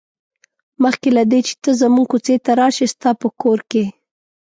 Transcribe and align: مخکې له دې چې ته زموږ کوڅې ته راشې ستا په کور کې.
مخکې 0.83 1.09
له 1.17 1.23
دې 1.31 1.39
چې 1.47 1.53
ته 1.63 1.69
زموږ 1.81 2.05
کوڅې 2.11 2.35
ته 2.45 2.51
راشې 2.59 2.87
ستا 2.93 3.09
په 3.21 3.27
کور 3.41 3.59
کې. 3.71 3.83